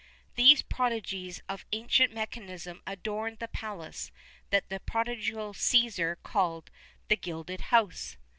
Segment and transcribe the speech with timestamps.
[0.01, 4.11] [XXXI 6] These prodigies of ancient mechanism adorned the palace
[4.49, 6.71] that the prodigal Cæsar called
[7.07, 8.17] "the gilded house."